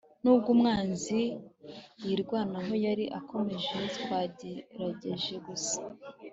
[0.23, 1.19] nubwo umwanzi
[2.05, 5.77] yirwanaho yari akomeye, twagerageje guca